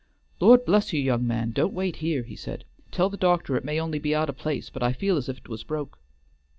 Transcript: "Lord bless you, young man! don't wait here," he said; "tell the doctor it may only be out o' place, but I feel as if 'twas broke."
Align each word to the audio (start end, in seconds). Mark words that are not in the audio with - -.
"Lord 0.39 0.65
bless 0.65 0.93
you, 0.93 0.99
young 0.99 1.27
man! 1.27 1.51
don't 1.51 1.75
wait 1.75 1.97
here," 1.97 2.23
he 2.23 2.35
said; 2.35 2.65
"tell 2.89 3.07
the 3.07 3.17
doctor 3.17 3.55
it 3.55 3.63
may 3.63 3.79
only 3.79 3.99
be 3.99 4.15
out 4.15 4.31
o' 4.31 4.33
place, 4.33 4.67
but 4.71 4.81
I 4.81 4.93
feel 4.93 5.15
as 5.15 5.29
if 5.29 5.43
'twas 5.43 5.61
broke." 5.63 5.99